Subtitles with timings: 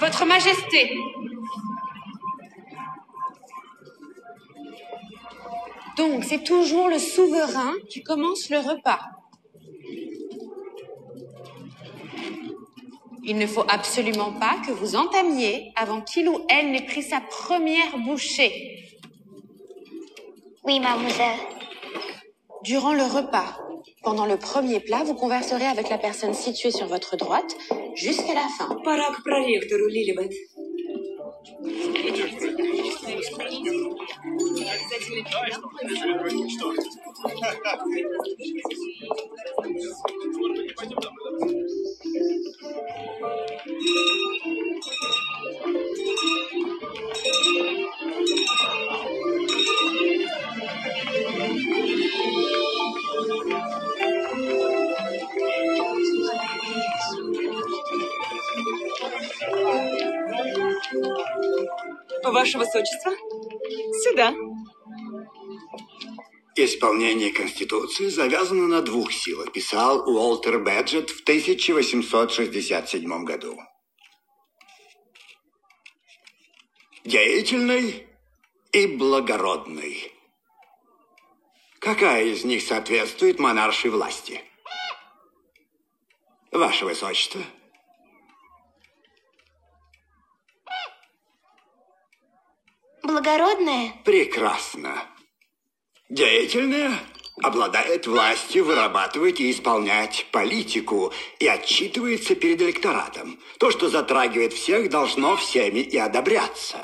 [0.00, 0.90] Votre Majesté.
[5.96, 9.00] Donc, c'est toujours le souverain qui commence le repas.
[13.22, 17.20] Il ne faut absolument pas que vous entamiez avant qu'il ou elle n'ait pris sa
[17.20, 18.88] première bouchée.
[20.64, 21.38] Oui, mademoiselle.
[22.64, 23.58] Durant le repas,
[24.10, 27.56] pendant le premier plat, vous converserez avec la personne située sur votre droite
[27.94, 28.76] jusqu'à la fin.
[62.32, 63.12] Ваше Высочество,
[64.02, 64.34] сюда.
[66.56, 73.56] Исполнение Конституции завязано на двух силах, писал Уолтер Бэджет в 1867 году.
[77.04, 78.06] Деятельный
[78.72, 80.12] и благородный.
[81.78, 84.42] Какая из них соответствует монаршей власти?
[86.52, 87.40] Ваше Высочество.
[93.10, 93.92] Благородная?
[94.04, 95.02] Прекрасно.
[96.08, 96.92] Деятельная
[97.42, 103.40] обладает властью вырабатывать и исполнять политику и отчитывается перед электоратом.
[103.58, 106.78] То, что затрагивает всех, должно всеми и одобряться.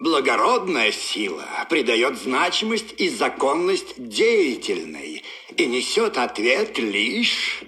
[0.00, 5.22] Благородная сила придает значимость и законность деятельной
[5.56, 7.62] и несет ответ лишь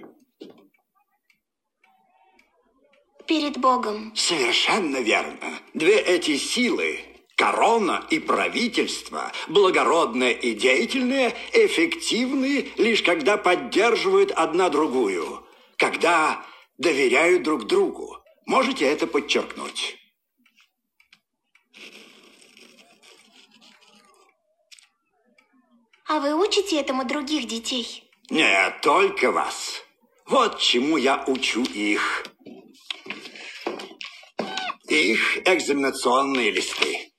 [3.30, 4.12] Перед Богом.
[4.16, 5.60] Совершенно верно.
[5.72, 6.98] Две эти силы,
[7.40, 15.46] корона и правительство, благородное и деятельное, эффективны лишь когда поддерживают одна другую,
[15.78, 16.44] когда
[16.76, 18.18] доверяют друг другу.
[18.44, 19.96] Можете это подчеркнуть?
[26.08, 28.04] А вы учите этому других детей?
[28.28, 29.82] Нет, только вас.
[30.26, 32.26] Вот чему я учу их.
[34.88, 37.09] Их экзаменационные листы.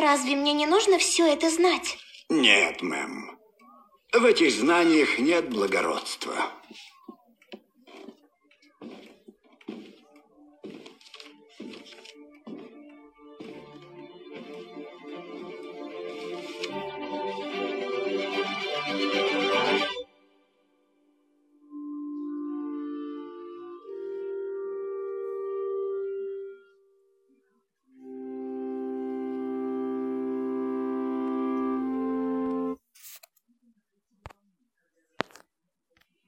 [0.00, 1.98] Разве мне не нужно все это знать?
[2.30, 3.38] Нет, мэм.
[4.14, 6.50] В этих знаниях нет благородства.